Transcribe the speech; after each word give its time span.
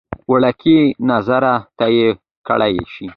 وړکیه 0.31 0.81
ناظره 1.09 1.53
ته 1.77 1.85
یې 1.97 2.07
کړی 2.47 2.75
شې. 2.93 3.07